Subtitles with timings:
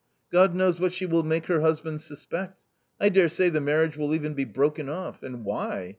[0.31, 2.59] God knows what she will make her husband suspect;
[2.99, 5.89] I daresay, the marriage will even be broken off, and why